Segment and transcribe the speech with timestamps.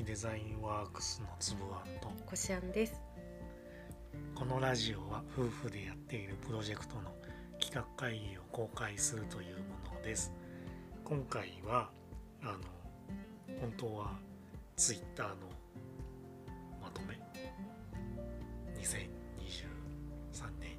[0.00, 3.02] きデザインワークスのつぶあんとこしあんです。
[4.34, 7.12] このラジオは夫婦でやっているプロジェクトの
[7.60, 10.32] 企画会議を公開するというものです。
[11.04, 11.90] 今回は
[12.42, 12.52] あの
[13.60, 14.12] 本当は
[14.76, 15.34] ツイッターの
[16.80, 17.20] まとめ。
[18.80, 19.04] 2023
[20.60, 20.78] 年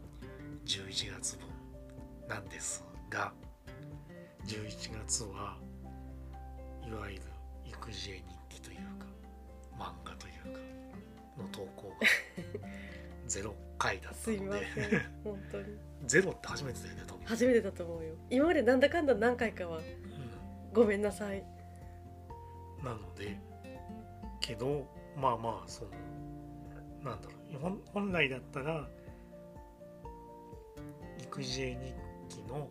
[0.66, 1.48] 11月分
[2.28, 3.32] なんですが
[4.48, 5.58] 11月は
[6.88, 7.22] いわゆる
[7.67, 8.41] 育児絵
[9.81, 10.59] 漫画というか
[11.41, 11.95] の投稿が
[13.27, 15.77] ゼロ回だったすいまのでせん本当に。
[16.05, 18.16] ゼロって初めてだよね多分、初めてだと思うよ。
[18.30, 19.81] 今までなんだかんだ何回かはう
[20.73, 21.39] ごめんなさい。
[21.39, 23.38] ん、なので
[24.39, 25.91] けどまあまあその
[27.03, 27.59] なんだろう。
[27.59, 28.88] 本本来だったら
[31.20, 31.94] 育児絵日
[32.38, 32.67] 記の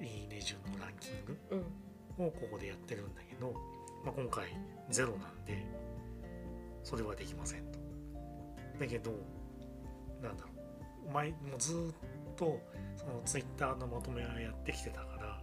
[0.00, 1.56] いいね順のランキングう
[2.22, 2.26] ん。
[2.26, 3.54] をここでやってるんだけど、
[4.08, 4.46] まあ、今回
[4.88, 5.62] ゼロなんで
[6.82, 7.78] それはできませんと。
[8.80, 9.10] だけど
[10.22, 10.48] なんだろ
[11.10, 11.12] う。
[11.12, 11.94] 前もうずーっ
[12.34, 12.58] と
[12.96, 15.42] そのツイッターのまとめはやってきてたから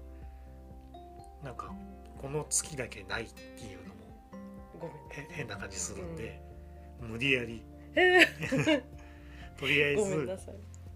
[1.43, 1.71] なんか
[2.19, 4.01] この月だけないっていうのも
[4.79, 4.97] ごめん。
[5.11, 6.41] へ変な感じするんで、
[6.99, 7.61] 無理やり。
[7.95, 8.25] え
[9.59, 10.39] とりあえず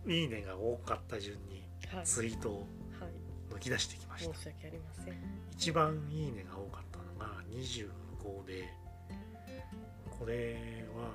[0.07, 0.21] い。
[0.21, 2.53] いいねが多かった順にはい、ツイートを
[2.99, 4.33] はい、抜き出してきました。
[4.33, 5.13] 申し訳ありません。
[5.51, 6.88] 一番いいねが多かった
[7.51, 8.69] 25で
[10.19, 11.11] これは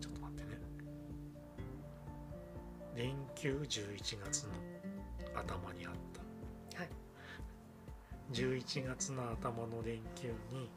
[0.00, 0.60] ちょっと待ってね。
[2.96, 4.50] 連休11月の
[5.34, 5.92] 頭にあっ
[6.72, 6.78] た。
[6.78, 6.90] はい。
[8.32, 10.70] 11月の頭の連休に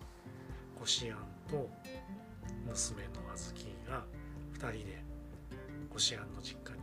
[0.80, 1.18] こしあん
[1.50, 1.70] と
[2.68, 4.04] 娘のあずきが
[4.54, 5.04] 2人で
[5.90, 6.82] こしあんの実家に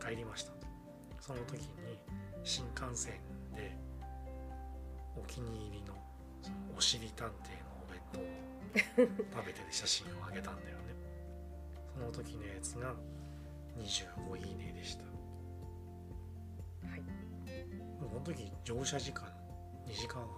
[0.00, 0.50] 帰りました。
[0.52, 0.66] と
[1.20, 1.68] その時に
[2.44, 3.14] 新幹線
[3.54, 3.76] で
[5.16, 5.95] お気に入りの
[6.76, 7.34] おしり探偵の
[7.88, 8.22] お弁当を
[9.34, 10.94] 食べてる写真をあげたんだよね。
[11.94, 12.94] その時のやつが
[13.78, 15.04] 25いいねでした。
[16.88, 17.00] はい。
[18.00, 19.24] もうこの時乗車時間
[19.86, 20.28] 2時間半。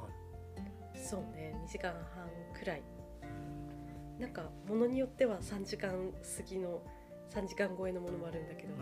[0.94, 2.82] そうね2時間半くらい。
[4.18, 6.82] なんかものによっては3時間過ぎの
[7.30, 8.80] 3時間超えのものもあるんだけど、うん。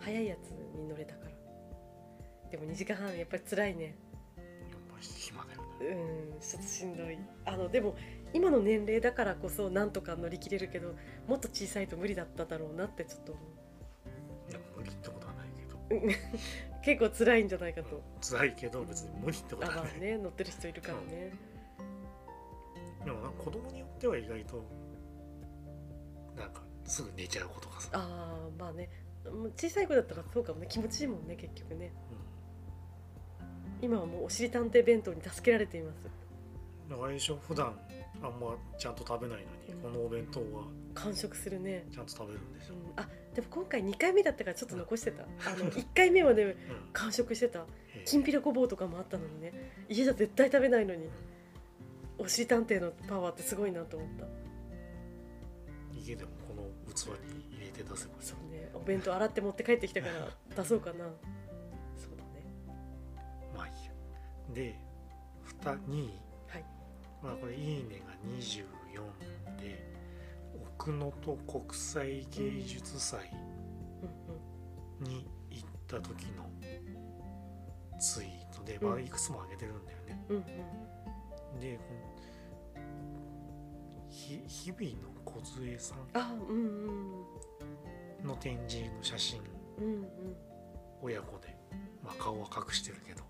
[0.00, 1.30] 早いやつに乗れたから。
[2.50, 3.94] でも2時間半やっぱり辛いね
[5.80, 7.18] うねんちょっとしんどい。
[7.44, 7.96] あのでも
[8.32, 10.94] 今の年齢だからこそなんとか乗り切れるけど
[11.26, 14.50] もっと小さいと無理だっただろうなってちょっと思う。
[14.50, 16.18] いや無理ってことはないけど。
[16.82, 18.02] 結構辛いんじゃないかと。
[18.20, 21.32] 辛いけど別に無理ってことあまあはない、ね乗ってる人いるからね
[23.04, 24.64] でもなんか子供によっては意外と
[26.36, 28.88] なんかすぐ寝ちゃう子とかさ、ああまあね。
[29.56, 30.66] 小さい子だったらそうかもね。
[30.68, 31.92] 気持ちいいもんね結局ね
[33.80, 36.08] 今はもうおしり探偵弁当に助けられています。
[36.84, 37.78] うん、だからでしょ普段
[38.22, 39.92] あんまちゃんと食べないのに、うん。
[39.92, 45.22] このお弁当は完食するね、ちゃんと食べるんでしょ、うん、あでも今回2回目だったからちょっと残してた。
[45.22, 46.54] あの1回目はねうん。
[46.92, 47.64] 完食してた。
[48.04, 49.52] きんぴらごぼうとかもあったのにね。
[49.88, 51.08] 家じゃ絶対食べないのに。
[52.18, 54.26] おしり探偵のパワーってすごいなと思った。
[55.94, 56.62] 家でもこの
[56.92, 58.70] 器に入れて出せばそうね。
[58.74, 61.06] お弁当洗って持って帰ってきたから出そうかな
[64.52, 64.74] で
[65.64, 66.64] 2位はい。
[67.22, 68.64] まあこれ「いいね」が24
[69.60, 69.92] で
[70.76, 73.30] 奥能登国際芸術祭
[75.00, 76.48] うんに行った時の
[78.00, 78.88] ツイートで、うん。
[78.90, 81.60] まあいくつも上げてるんだよね、うんうん。
[81.60, 81.78] で
[84.10, 85.98] 日々の梢さん
[88.26, 89.40] の展示の写真
[91.00, 91.56] 親子で、
[92.02, 93.22] まあ、顔は隠してるけど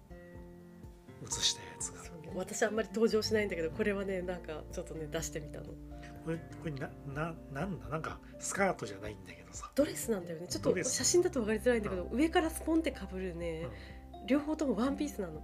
[1.27, 1.99] 写したやつが。
[2.35, 5.67] 私あんまり登場しないんだけどこれはねなんかちょっとね出してみたの。
[6.25, 7.89] これこれなななんだ？
[7.89, 9.71] なんかスカートじゃないんだけどさ。
[9.75, 10.47] ドレスなんだよね。
[10.49, 13.67] ちょっと写真だと分かりづらいんだけど、上からスポンってかぶるね、
[14.27, 15.43] 両方ともワンピースなの。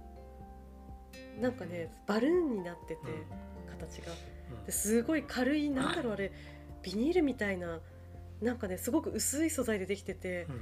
[1.41, 3.01] なんかねバルーンになってて、
[3.79, 4.11] 形が。
[4.59, 4.65] うん。
[4.65, 6.31] ですごい軽いなんだろうあれ
[6.83, 7.79] ビニールみたいな
[8.41, 10.61] なんかねすごく薄い素材でできててうん。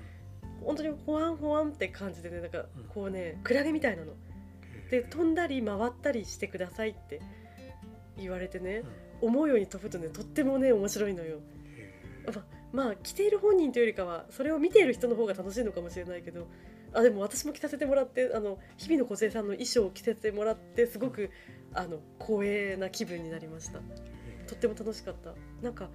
[0.65, 2.83] 本当にホワンホワンって感じでねなんかうん。
[2.85, 4.13] こうねクラゲみたいなの
[4.89, 7.21] で飛んだり回ったりしてくださいって
[8.17, 8.83] 言われてね
[9.21, 11.39] 思うように飛ぶとねとってもね面白いのよ。
[12.71, 16.47] まあ着ている本人というよりかはそれを見ている人の方が楽しいのかもしれないけど
[16.93, 21.29] あでも私も着させてもらってあの日々の梢さんの衣装を着せてもらってすごく
[21.73, 23.79] あの光栄な気分になりました。
[24.47, 25.33] とっても楽しかった。
[25.61, 25.89] なんか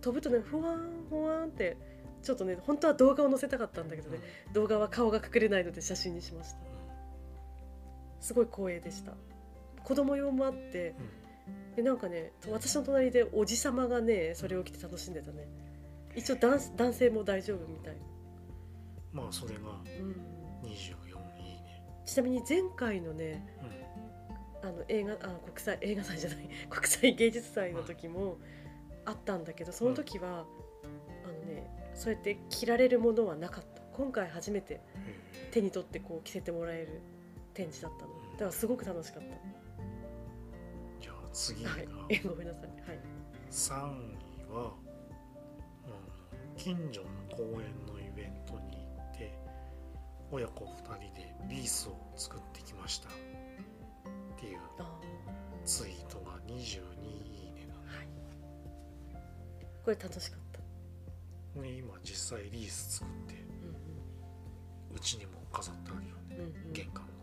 [0.00, 1.76] 飛ぶとねふわーんふわーんって
[2.22, 4.18] ちょっとね本当は動画を載せたかったんだけどね、
[4.52, 6.58] 動画は顔が隠れないので写真にしました
[8.20, 9.12] すごい光栄でした。
[9.84, 10.94] 子供用もあって
[11.76, 15.48] でなんかね私の隣でおじさまがねそれを着て楽しんでたね。
[16.14, 17.96] 一応男男性も大丈夫みたい、
[19.12, 20.74] まあそれがうん、24
[21.38, 21.82] いいね。
[22.04, 23.46] ちなみに前回のね
[24.62, 25.16] あの映画あ
[25.46, 26.48] 国際映画祭じゃない。
[26.68, 28.38] 国際芸術祭の時も
[29.04, 30.44] あったんだけどその時は、
[31.24, 33.80] あのねそうやって着られるものはなかった。
[33.92, 34.80] 今回初めて
[35.50, 37.00] 手に取ってこう着せてもらえる
[37.58, 38.12] 展示だったの。
[38.34, 39.40] だからすごく楽しかっえ
[41.00, 41.70] じゃあ次が。
[41.70, 41.88] たはい。
[42.10, 42.62] えごめんなさい。
[42.62, 43.00] はい。
[43.50, 44.74] 3位は、
[45.84, 49.36] うん、近所の公園のイベントに行って
[50.30, 53.08] 親子2人でリースを作ってきました。
[53.08, 53.12] っ
[54.38, 55.00] ていうあ
[55.64, 58.08] ツイートが22いいねなーはい。
[59.84, 60.60] これ楽しかった。
[61.58, 63.34] ので今実際リース作って
[64.90, 66.36] うんうちにも飾ってあるよね。
[66.38, 66.66] うんうん。
[66.68, 67.17] うん玄関の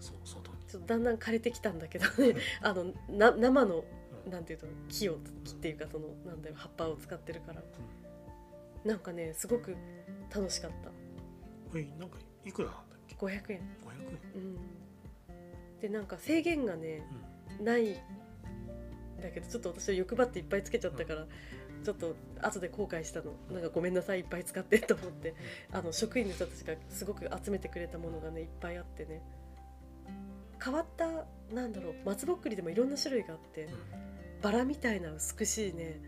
[0.00, 2.36] そう外に、ちょっとだんだん枯れてきたんだけどね。
[2.62, 3.84] あのな生の
[4.26, 4.30] うん。
[4.30, 7.62] なんていうと木を木っていうかそのなんだろう葉っぱを使ってるから。
[8.84, 9.74] なんかねすごく
[10.34, 10.90] 楽しかった。
[11.70, 13.38] これなんかいくらなんだっけ？500円。
[13.38, 13.60] 500円。
[14.34, 14.56] うん。
[15.80, 17.02] でなんか制限がね
[17.60, 17.94] ないん
[19.22, 21.26] だけどちょっと私は欲張っていっぱいつけちゃったから、
[21.82, 23.32] ちょっと後で後悔したの。
[23.50, 25.34] なんかごめんなさいいっぱい使ってと思って。
[25.72, 29.22] あの職員の人たちがすごく集めてくれたものがねいっぱいあってね
[30.62, 31.06] 変わった
[31.54, 33.70] なんだろう松ぼっくりでもいろんな種類があってうん。
[34.42, 36.00] バラみたいな美しいね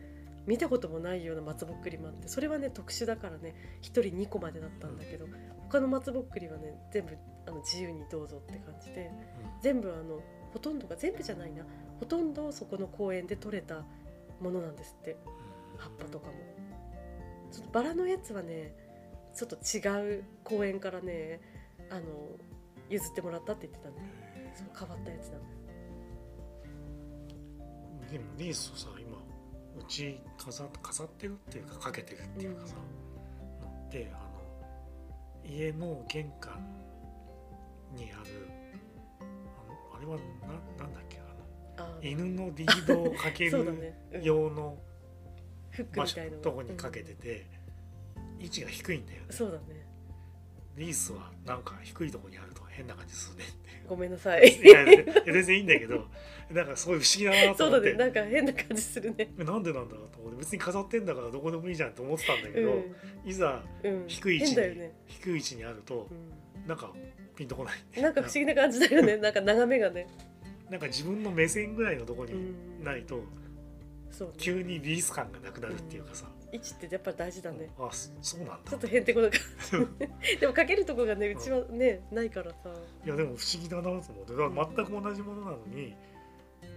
[0.47, 5.27] 見たこともないような松ぼっくりもあってそれはね特殊だからね1人2個までだったんだけど
[5.69, 7.17] 他の松ぼっくりはね全部
[7.47, 9.11] あの自由にどうぞって感じで
[9.63, 10.21] 全部あの
[10.53, 11.65] ほとんどが全部じゃないな
[11.99, 13.85] ほとんどそこの公園で採れた
[14.41, 15.17] ものなんですって
[15.77, 16.33] 葉っぱとかも。
[17.51, 18.73] ちょっとバラのやつはね
[19.35, 21.41] ちょっと違う公園からね
[21.91, 22.03] あの
[22.89, 23.97] 譲ってもらったって言ってたね。
[24.30, 25.45] へそう変わったやつなの
[28.09, 29.17] えでもリースをさ今
[29.79, 32.81] うち飾っ飾ってるっていうかかけてるっていうかさ、の
[33.87, 34.21] ってあの
[35.45, 36.53] 家の玄関
[37.97, 38.49] にある
[39.21, 40.17] あのあれは
[40.77, 41.19] ななんだっけ
[41.79, 44.23] あのあ犬のリードをかけそうだるね、うん。
[44.23, 44.77] 用の
[46.43, 47.47] とこにかけてて、
[48.39, 49.27] 位置が低いんだよね。
[49.31, 49.90] そうだね
[50.77, 54.49] リースはなんか低いとこにあると変な感じするねってごめんなさい。
[54.49, 54.85] いや
[55.27, 56.07] 全然いいんだけど
[56.51, 57.93] なんかそういう不思議だなとそう思って。
[57.93, 59.31] だねなんか変な感じするね。
[59.39, 60.39] えなんでなんだろうと思って。
[60.39, 63.29] 別に飾ってんだからどこでもいいじゃんと思ってたんだけど、うん。
[63.29, 64.05] いざうん。
[64.07, 66.09] 低い位置に、ね、低い位置にあると
[66.65, 66.93] うなんか
[67.37, 68.01] ピンとこない。
[68.01, 69.17] ん、なんか不思議な感じだよね。
[69.17, 70.07] なんか眺めがね、
[70.71, 73.23] なんか自分の目線ぐらいのとこうにん、ないと
[74.11, 74.35] そうね。
[74.39, 77.71] 急にリース感がなくなるっていうかさ、位置ってやっぱ大事だね。
[77.79, 78.71] あそそうなんだ。
[78.71, 79.41] ちょっとへんてこな感
[79.99, 82.71] じ でもかけるとこがねうちはねないからさ。
[83.05, 85.95] いやでも不思議だなと思ってだから全く同じものなのに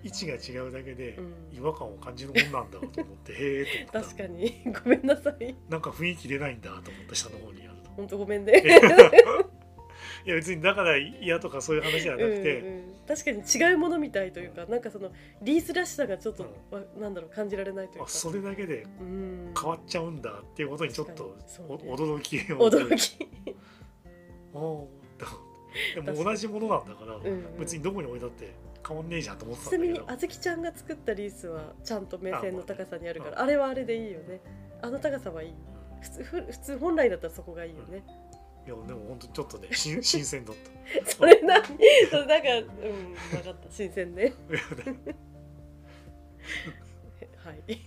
[0.03, 1.33] 位置が違うだけでうん。
[1.57, 4.09] 違和感を感じるもんなんだと思ってへえと思った。
[4.09, 4.63] 確かに。
[4.83, 5.55] ごめんなさい。
[5.69, 7.89] なんか雰囲気出ないんだと思った下の方にやると。
[7.91, 8.63] 本当ごめんね。
[10.25, 15.11] いや別にだから嫌とかそういう話じゃなくて、うんうん、確かに違うものみたいというかなんかその
[15.41, 18.05] リースらしさがちょっと、わなんだろう感じられないというか。
[18.05, 19.53] あそれだけでうん。
[19.59, 21.35] 変わっちゃうんだっていうことにちょっと
[21.69, 22.69] 驚きを。
[22.69, 23.17] 驚き、
[24.55, 24.85] あー
[25.95, 27.25] でも同じものなんだから、うん。
[27.25, 28.53] うん別にどこに置いたって
[28.87, 30.13] 変わんねえじゃんと思ってちなみにたんだけど。
[30.13, 34.41] あずきちゃんが作ったリースはちゃんと目線の高さにあるからああれはあれでいいよね。
[34.81, 35.53] あの高さはいい。
[36.03, 38.03] 普通ふ普通本来だったらそこがいいよね、
[38.65, 41.11] いやでも本当ちょっとね新 新鮮だった。
[41.11, 41.71] それなそ
[42.17, 43.69] れなんかうん分かった。
[43.69, 44.33] 新鮮ね。
[47.37, 47.77] はい、い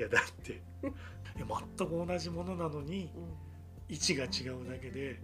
[0.00, 0.52] やだって。
[0.52, 1.46] いや
[1.76, 5.20] 全く同じものなのにう位置が違うだけで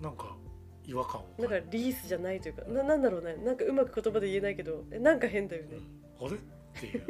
[0.00, 0.36] なんか
[0.84, 3.36] 違和感をん、だからリースじゃないというかななんだろうね。
[3.36, 5.78] なんかうまく言葉で言えないけどえなんか変だよね、
[6.20, 6.26] うん。
[6.26, 6.36] あれ？
[6.36, 6.38] っ
[6.74, 7.02] ていう。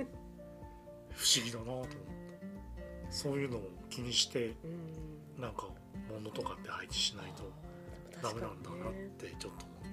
[1.11, 3.13] 不思議だなと思った。
[3.13, 5.06] そういうのを気にしてうん
[5.39, 5.69] なんか
[6.11, 7.53] 物とかって配置しないと
[8.23, 9.93] ダメなんだなってちょっと思っ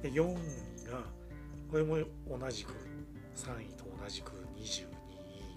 [0.00, 0.02] た。
[0.02, 1.02] で4位が
[1.70, 1.96] これも
[2.28, 2.72] 同じく
[3.36, 4.78] 3位と同じく22いい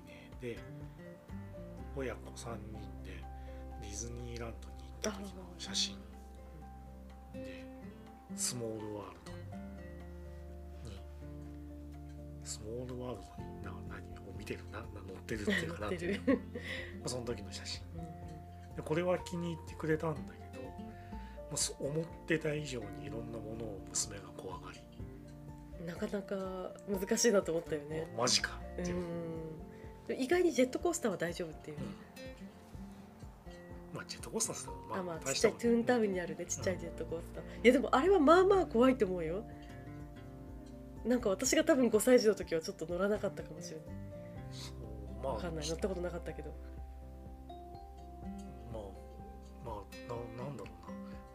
[0.05, 0.31] ね。
[0.39, 0.59] で
[1.95, 3.23] 親子3人で
[3.81, 5.97] ディズニーランドに行った時の写真
[7.33, 7.65] で
[8.35, 9.41] スモールワールドに。
[12.43, 16.21] スモールワールドにな何を見てるなな乗ってるっていうかな乗ってる。
[16.99, 17.81] まあその時の写真
[18.75, 20.63] でこれは気に入ってくれたんだけど、
[21.79, 24.79] 思ってた以上にいろんなものを娘が怖がり。
[24.79, 24.81] うん
[25.85, 26.35] なかなか
[26.87, 28.07] 難しいなと思ったよね。
[28.15, 28.51] マジか。
[28.77, 30.13] う。
[30.13, 30.15] ん。
[30.15, 31.83] 意外にジェットコースターは大丈夫っていうね、
[33.91, 37.43] まあジェットコースターですまあまあちっちゃいトゥーンタウンにあるねちっちゃいジェットコースター。
[37.63, 39.43] いやでもあれはまあまあ怖いと思うよ。
[41.03, 43.85] なんか私が多分5歳児の時はちょっと乗らなかったかもしれない。
[44.51, 45.67] そうまあわかんない。
[45.67, 46.53] 乗ったことなかったけど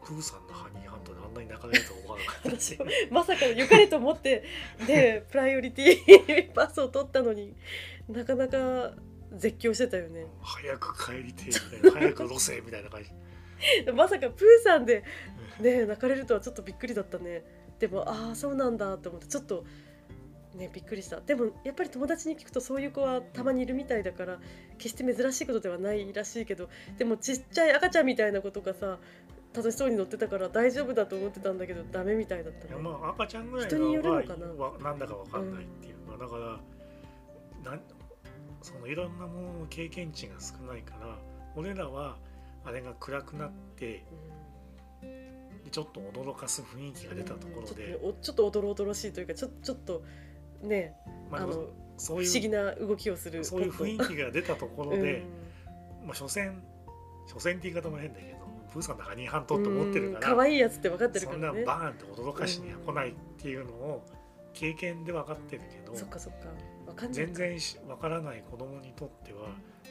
[0.06, 2.78] プーさんのハニーハントであんなに泣かれるとは思わなかったし。
[3.10, 4.44] まさか良かれと思って
[4.86, 7.56] でプライオリティ パスを取ったのに
[8.08, 8.92] なかなか
[9.32, 10.26] 絶叫してたよね。
[10.40, 13.10] 早く帰りてえみたいな早く路線みたいな感じ。
[13.92, 15.02] まさかプーさんで
[15.58, 17.42] ね泣かれるとはちょっとびっくりだったね。
[17.80, 19.64] でもああそうなんだって思ってちょっと
[20.54, 21.20] ねびっくりした。
[21.20, 24.38] でもやっぱり友達に聞くとそういう子はたまにいるみたいだから
[24.78, 28.98] 決して珍しいことではないらしいけどでもちっちゃい赤ちゃんみたいな子とかさ
[29.56, 34.46] 楽しそうに乗ってたから大丈夫だと思ってたんだけどダメみたいだったねまあ赤ちゃんぐらい人によるはのかな。
[34.46, 37.80] わなんだかわかんないっていうか、だからなん
[38.62, 41.16] そのいろんなものの経験値が少ないから
[41.54, 42.16] 俺らは
[42.64, 44.04] あれが暗くなって
[45.02, 50.02] でちょっと驚かす雰囲気が出たところで、うんちょっとねおどろおどろしいというかちょちょっと
[50.62, 50.94] ね
[51.30, 51.66] まあ、あの
[51.98, 55.25] そういう不思議な動きをするそういう雰囲気が出たところで、
[56.02, 56.06] うん。
[56.06, 56.52] まあ所詮
[57.26, 58.36] 所詮って言い方も変だけど
[58.76, 64.04] プーさんのハニーハントって思ってるから可愛いやつって分かってるそんなからねバーンって驚かしには来ないっていうのを
[64.52, 66.49] 経験で分かってるけど、そっかそっか。
[67.11, 69.49] 全然し分からない子供にとっては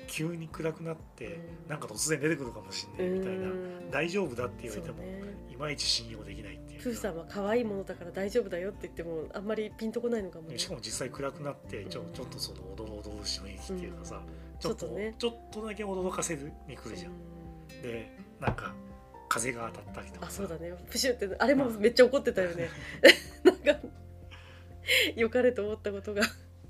[0.08, 1.30] 急に暗くなって、う
[1.68, 1.70] ん。
[1.70, 3.92] なんか突然出てくるかもしれないみたいな、うん。
[3.92, 5.04] 大丈夫だって言われても、
[5.52, 6.84] いまいち信用できないっていうか。
[6.84, 10.58] プーさんは可愛いものだから大丈夫だよって言ってもあんまりピンとこないのかもね。
[10.58, 12.14] しかも実際暗くなってちょうん。
[12.14, 14.60] ちょっとそのおどろおどろしい雰囲気っていうかさ、うん。
[14.60, 15.16] ちょっとちょっとね。
[15.18, 17.14] ちょっとだけ驚かせるに来るじゃん。
[17.82, 18.74] でなんか
[19.30, 20.74] 風が当たったりとかあそうだね。
[20.90, 22.70] プシュってあれもめっちゃ怒ってたよね。
[23.44, 23.76] なんか
[25.16, 26.24] 良かれと思ったことが。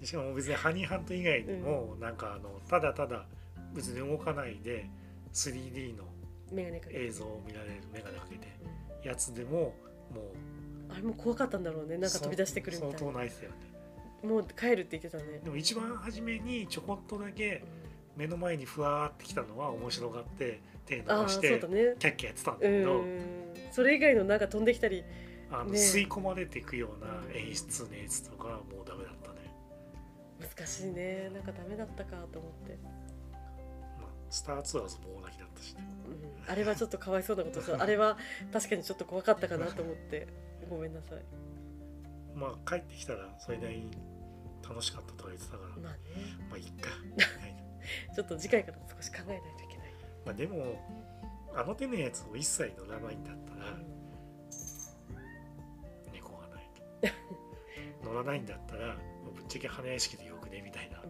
[0.03, 3.25] しかも別にハニーハント以外にも、なんかあのただただ
[3.73, 4.89] 別に動かないで
[5.33, 6.03] 3D の
[6.89, 8.47] 映像を見られる眼鏡かけて
[9.07, 10.21] やつでもも
[10.89, 11.97] うあれも怖かったんだろうね。
[11.97, 13.57] なんか飛び出してくるみたい相な当泣いてたよね。
[14.23, 15.39] もう帰るって言ってたね。
[15.43, 17.63] でも一番初めにちょこっとだけ
[18.15, 21.59] 目の前にふわーってきたのは面白がって手伸ばして
[21.99, 23.19] キャッキャやってたんだうけど、ん。
[23.71, 25.03] それ以外のなんか飛んできたり
[25.51, 25.79] あのね。
[25.79, 29.51] 吸い込まれていくような演出のやつとかはもうダメだったね、
[30.39, 31.29] 難しいね。
[31.33, 32.77] なんかダメだったかと思って、
[33.99, 35.87] まあ、スターツアーズも大泣きだったしね。
[36.47, 38.17] うん、あれはちょっとかわいそうなことさ あれは
[38.53, 40.27] 確かにちょっと怖かったかなと思って。
[40.69, 41.23] ごめんなさい。
[42.35, 43.91] まあ帰ってきたらそれなりに
[44.67, 45.99] 楽しかったとは言ってたから、まあね。
[46.49, 46.89] まあいっか。
[47.05, 47.55] みたい。
[47.55, 47.64] な
[48.15, 49.87] ちょっと次回から少し考えないといけない、
[50.25, 50.81] まあでも
[51.55, 53.77] あの手のやつを一切乗らないんだったら
[56.13, 56.69] 猫がない。
[58.03, 58.95] と 乗らないんだったら
[59.33, 61.01] ぶっちゃけ花屋敷でよくねみたいな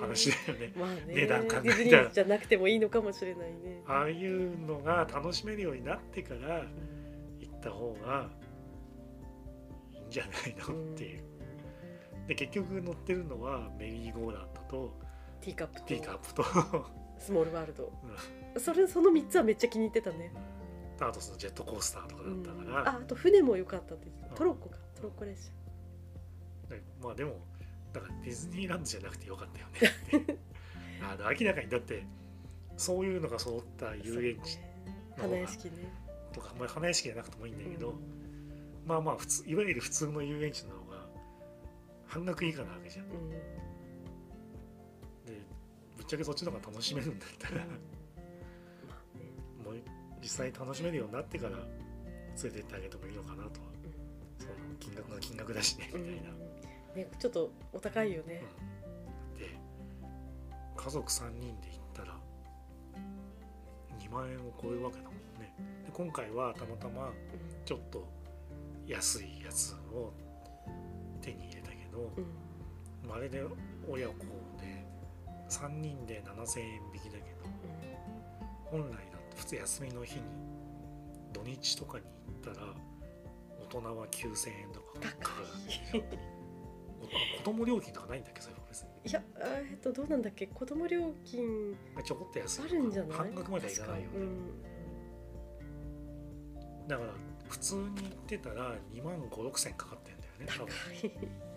[0.00, 0.72] 話だよね。
[0.76, 1.02] まあね。
[1.08, 2.10] 値段考えたら。
[2.10, 8.28] じゃなくてもいいのかもしれないね、ああいうのが楽しめるようになってからうん行った方が
[9.92, 10.92] いいんじゃないの？
[10.92, 11.22] っていう。
[12.26, 14.98] で結局乗ってるのはメリーゴーランドと
[15.40, 15.86] ティーカップと。
[15.86, 16.44] ティーカップと。
[17.18, 17.92] スモールワールド。
[18.54, 18.60] うん。
[18.60, 20.32] それその3つはめっちゃ気に入ってたね、
[21.00, 22.64] あとそのジェットコースターとかだったうん。
[22.66, 24.76] から、ああと船も良かったって言ってトロッコか。
[24.96, 25.52] トロッコ列
[26.68, 26.74] 車。
[26.76, 27.36] でまあでも
[27.92, 30.38] だからディズニーランドじゃなくてよかったよねって。
[31.02, 32.04] あの明らかにだって
[32.76, 34.58] そういうのが揃った遊園地
[35.16, 35.72] の方が花屋敷ね。
[36.32, 37.96] とか、まあ、花屋敷じゃなくてもいいんだけど、うん。
[38.86, 41.06] まあまあ普通いわゆる普通の遊園地の方が
[42.06, 43.08] 半額以下なわけじゃん。
[43.08, 43.69] でうん
[46.10, 47.64] ちゃけそっちの方が楽しめるんだったら、
[49.64, 49.74] もう
[50.20, 51.66] 実際楽しめるようになってから連
[52.44, 53.70] れてってあげてもいいのかなとは。
[54.38, 56.32] その金額が金額だしねみたいな、
[56.94, 58.42] ね、ちょっとお高いよね、
[59.38, 59.56] で
[60.76, 62.18] 家族3人で行ったら
[63.98, 65.54] 2万円を超えるわけだもんね。
[65.84, 67.12] で今回はたまたま
[67.64, 68.08] ちょっと
[68.86, 70.12] 安いやつを
[71.20, 73.08] 手に入れたけど、うん。
[73.08, 73.44] まああれで
[73.88, 74.14] 親子
[74.58, 74.79] で
[75.50, 77.44] 3人で7000円引きだけど
[78.64, 80.22] 本来だと普通休みの日に
[81.32, 82.04] 土日とかに
[82.42, 82.66] 行ったら
[83.60, 85.00] 大人は9000円とか。
[85.00, 85.30] かか
[85.92, 86.02] る
[87.38, 88.42] 子供料金とかないんだっけ？
[88.42, 88.88] それは別に。
[89.10, 89.40] いやあ
[89.70, 90.46] えっとどうなんだっけ？
[90.46, 93.18] 子供料金ちょこっと安いあるんじゃない？
[93.18, 94.12] 半額まではいかないよね、
[96.86, 97.10] 確かだから
[97.48, 97.94] 普通に行っ
[98.26, 100.74] てたら2万5 6千かかってんだよね多分。
[101.22, 101.49] うん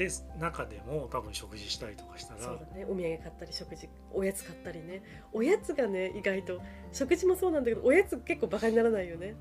[0.00, 2.40] で中でも多分食事したりとかしたら。
[2.40, 2.86] そうだね。
[2.86, 5.02] お土産買ったり食事おやつ買ったりね。
[5.30, 9.36] おやつがね意外と食事もそうなんだけどおやつ結構バカにならないよね。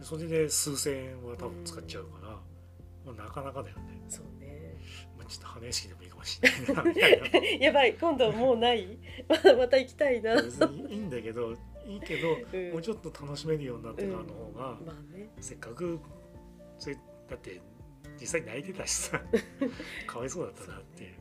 [0.00, 2.28] それで数千円は多分使っちゃうから、
[3.04, 4.76] まあ、なかなかだよね、そうね。
[5.18, 8.98] まあ、ちょっと花屋敷でもいいかもしれない やばい今度もうない？
[9.28, 11.52] また行きたいな、別にいいんだけど
[11.86, 12.72] いいけどうん。
[12.72, 15.28] もうちょっと楽しめるようになってからの方が、まあね。
[15.40, 16.00] せっかく
[16.78, 16.96] それ
[17.28, 17.60] だって
[18.20, 19.20] 実際泣いてたしさ。
[20.06, 21.14] かわいそうだったなっていう。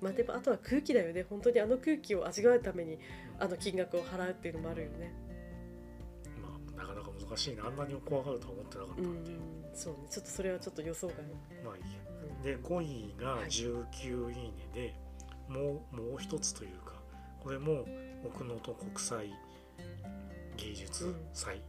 [0.00, 1.24] まあでもあとは空気だよね。
[1.28, 2.98] 本当にあの空気を味わうために
[3.38, 5.12] あの金額を払うっていうのもあるよね。
[6.40, 7.66] まあなかなか難しいな。
[7.66, 9.08] あんなに怖がるとは思ってなかったうん。
[9.14, 9.30] んで、
[9.74, 10.00] そうね。
[10.10, 11.16] ちょっとそれはちょっと予想外。
[11.64, 12.00] まあいいや。
[12.42, 13.46] で5位がはい。
[13.48, 14.94] 19いいねで、
[15.48, 17.00] もうもう一つというか
[17.40, 17.84] これも
[18.24, 19.30] 奥能登国際
[20.56, 21.60] 芸術祭、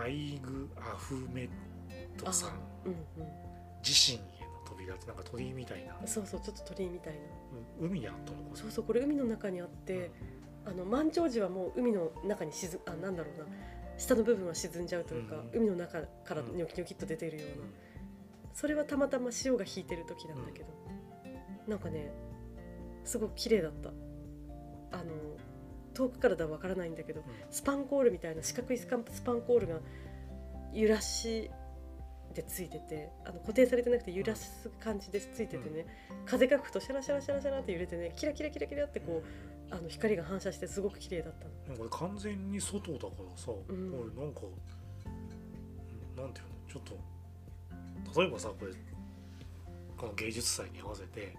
[0.00, 1.48] ァファイグ・アフメッ
[2.16, 2.50] トさん。
[2.86, 2.94] うん
[3.82, 5.96] 自身への扉ってなんか鳥居みたいな。
[6.00, 7.20] うんそうそうちょっと鳥居みたいな。
[7.80, 10.10] う海にあったのこれそうそうこれ海の中にあって
[10.66, 13.46] あの満潮時はもう海の中に沈あなんだろうな。
[13.96, 17.66] 下の部分は沈んじゃうというか、うん海の中からニョキニョキっと出てるような、
[18.54, 20.66] それはたまたま潮が引いてる時なんだけど、
[21.68, 22.10] なんかね
[23.04, 23.90] すごく綺麗だった。
[24.92, 25.12] あの
[26.00, 27.26] 遠くからではわからないんだけどうん。
[27.50, 29.74] スパンコールみたいな四角いスカンスパンコールが
[30.72, 31.50] 揺らし
[32.34, 35.86] でついててあの固定されてなくて揺らす感じでついててね、
[36.26, 41.34] 風が吹くとシャラシャラシャラシャラって揺れてねキラキラキラキラってこうあの光が反射してすごく綺麗だっ
[41.66, 41.78] たの。
[41.78, 43.90] なん完全に外だからさ、うん。
[43.90, 48.72] これなんかうんなんていうのちょっと例えばさこれ
[49.96, 51.36] この芸術祭に合わせて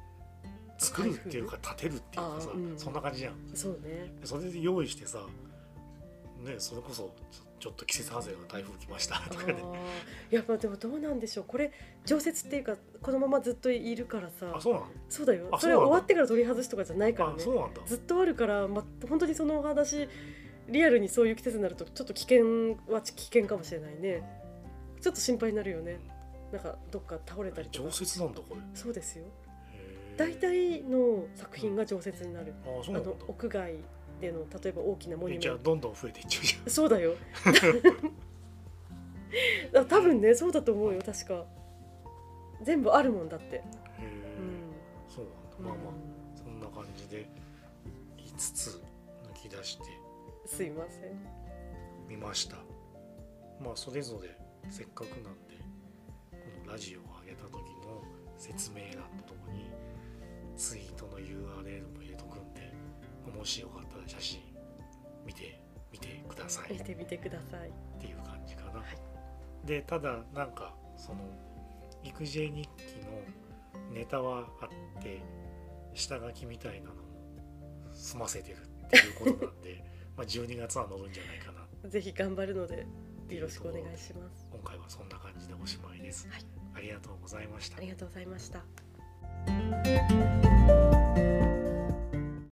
[0.81, 2.73] 作るっていうか建てるっていうかさ、うん。
[2.77, 3.33] そんな感じじゃん。
[3.53, 4.11] そうね。
[4.23, 5.19] それで用意してさ
[6.43, 9.57] ねそれこそちょちょっと季節外れの台風来ましたあとかでー。
[9.57, 9.61] い
[10.31, 11.45] やまあでもどうなんでしょう。
[11.47, 11.71] これ
[12.05, 14.51] 常設っていうかこのままずっといるからさ。
[14.55, 14.88] あそうなの？
[15.07, 15.47] そうだよ。
[15.51, 17.81] あそれは終わってから取り外しとかじゃないからあねそうなんだ。
[17.85, 20.09] ずっとあるから、ま、本当にそのお話
[20.67, 24.23] リアルにそういう季節になるとちょっと危険は危険かもしれないね。
[25.00, 26.00] ちょっと心配になるよね。
[26.51, 28.61] なんかどっか倒れたりと常か設なんだこれ。
[28.73, 29.25] そうですよ
[30.17, 32.53] 大体の作品が常設になる。
[32.65, 33.09] ああそうなんだ。
[33.09, 33.75] の屋外
[34.19, 36.63] での例えば大きなモニえじゃあュメンどんどん増えていっちゃうじゃん。
[36.63, 37.15] トそうだよ。
[39.75, 41.45] あ多分ねそうだと思うよ確か。
[42.61, 43.63] 全部あるもんだって、へ
[44.00, 44.03] え、
[44.39, 44.71] うん。
[45.09, 45.93] そうなんだ、まあまあ
[46.35, 47.27] そんな感じで
[48.17, 48.81] 5つ
[49.24, 49.83] 抜き出して。
[50.45, 51.01] すいません。
[52.07, 52.57] みました。
[53.59, 54.37] まあそれぞれ
[54.69, 55.55] せっかくなんで
[56.31, 58.03] このラジオを上げた時の
[58.37, 59.69] 説明欄のとこに
[60.61, 62.71] ツイートの URL も入れとくんで
[63.35, 64.41] もしよかったら写真
[65.25, 65.59] 見て
[65.91, 66.74] みてください。
[66.74, 67.69] 見てみてください。
[67.69, 68.83] っていう感じかな、い。
[69.65, 71.17] でただなんかその
[72.03, 75.19] 育児日記のネタはあって
[75.95, 77.01] 下書きみたいなのも
[77.91, 79.83] 済ませてるっていうことなんで
[80.15, 81.51] まあ12月は乗るんじゃないか
[81.83, 81.89] な。
[81.89, 82.85] ぜひ頑張るので
[83.29, 84.47] よろしくお願いします。
[84.51, 86.45] 今回はそんな感じでおしまいです、はい。
[86.75, 87.77] ありがとうございました。
[87.77, 88.61] ありがとうございました